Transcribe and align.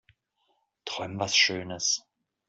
Träum 0.83 1.19
was 1.19 1.35
schönes. 1.37 2.03